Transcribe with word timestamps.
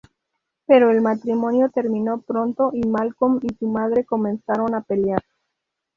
Pero 0.65 0.89
el 0.89 0.99
matrimonio 0.99 1.69
terminó 1.69 2.21
pronto, 2.21 2.71
y 2.73 2.81
Malcolm 2.87 3.39
y 3.43 3.53
su 3.53 3.67
madre 3.67 4.03
comenzaron 4.03 4.73
a 4.73 4.81
pelear. 4.81 5.21